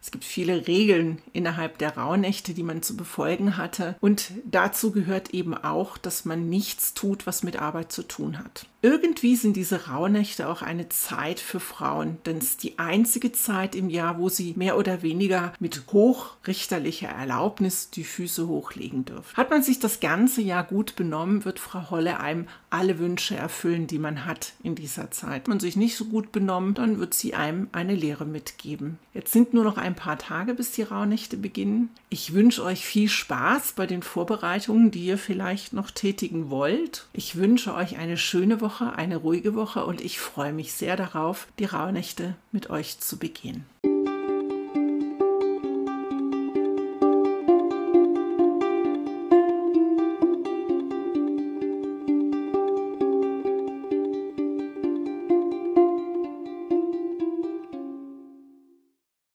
Es 0.06 0.12
gibt 0.12 0.22
viele 0.22 0.68
Regeln 0.68 1.20
innerhalb 1.32 1.78
der 1.78 1.96
Rauhnächte, 1.96 2.54
die 2.54 2.62
man 2.62 2.80
zu 2.80 2.96
befolgen 2.96 3.56
hatte. 3.56 3.96
Und 4.00 4.30
dazu 4.44 4.92
gehört 4.92 5.34
eben 5.34 5.52
auch, 5.52 5.98
dass 5.98 6.24
man 6.24 6.48
nichts 6.48 6.94
tut, 6.94 7.26
was 7.26 7.42
mit 7.42 7.60
Arbeit 7.60 7.90
zu 7.90 8.04
tun 8.04 8.38
hat. 8.38 8.66
Irgendwie 8.82 9.34
sind 9.34 9.56
diese 9.56 9.88
Rauhnächte 9.88 10.48
auch 10.48 10.62
eine 10.62 10.88
Zeit 10.90 11.40
für 11.40 11.58
Frauen, 11.58 12.18
denn 12.24 12.38
es 12.38 12.50
ist 12.50 12.62
die 12.62 12.78
einzige 12.78 13.32
Zeit 13.32 13.74
im 13.74 13.90
Jahr, 13.90 14.20
wo 14.20 14.28
sie 14.28 14.54
mehr 14.56 14.78
oder 14.78 15.02
weniger 15.02 15.52
mit 15.58 15.82
hochrichterlicher 15.90 17.08
Erlaubnis 17.08 17.90
die 17.90 18.04
Füße 18.04 18.46
hochlegen 18.46 19.04
dürfen. 19.04 19.36
Hat 19.36 19.50
man 19.50 19.64
sich 19.64 19.80
das 19.80 19.98
ganze 19.98 20.40
Jahr 20.40 20.62
gut 20.62 20.94
benommen, 20.94 21.44
wird 21.44 21.58
Frau 21.58 21.90
Holle 21.90 22.20
einem 22.20 22.46
alle 22.70 23.00
Wünsche 23.00 23.34
erfüllen, 23.34 23.88
die 23.88 23.98
man 23.98 24.24
hat 24.24 24.52
in 24.62 24.76
dieser 24.76 25.10
Zeit. 25.10 25.32
Hat 25.32 25.48
man 25.48 25.58
sich 25.58 25.74
nicht 25.74 25.96
so 25.96 26.04
gut 26.04 26.30
benommen, 26.30 26.74
dann 26.74 27.00
wird 27.00 27.12
sie 27.12 27.34
einem 27.34 27.68
eine 27.72 27.96
Lehre 27.96 28.24
mitgeben. 28.24 29.00
Jetzt 29.14 29.32
sind 29.32 29.52
nur 29.52 29.64
noch 29.64 29.78
paar 29.96 30.18
Tage, 30.18 30.54
bis 30.54 30.70
die 30.70 30.82
Rauhnächte 30.82 31.36
beginnen. 31.36 31.90
Ich 32.08 32.32
wünsche 32.32 32.62
euch 32.62 32.84
viel 32.84 33.08
Spaß 33.08 33.72
bei 33.72 33.86
den 33.86 34.02
Vorbereitungen, 34.02 34.90
die 34.90 35.04
ihr 35.06 35.18
vielleicht 35.18 35.72
noch 35.72 35.90
tätigen 35.90 36.50
wollt. 36.50 37.06
Ich 37.12 37.36
wünsche 37.36 37.74
euch 37.74 37.98
eine 37.98 38.16
schöne 38.16 38.60
Woche, 38.60 38.94
eine 38.94 39.16
ruhige 39.16 39.54
Woche 39.54 39.84
und 39.84 40.00
ich 40.00 40.20
freue 40.20 40.52
mich 40.52 40.72
sehr 40.72 40.96
darauf, 40.96 41.48
die 41.58 41.64
Rauhnächte 41.64 42.36
mit 42.52 42.70
euch 42.70 43.00
zu 43.00 43.18
begehen. 43.18 43.64